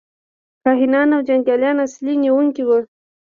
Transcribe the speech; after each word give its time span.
کاهنان 0.63 1.09
او 1.15 1.21
جنګیالي 1.27 1.69
اصلي 1.85 2.13
نیونکي 2.21 2.63
وو. 2.65 2.77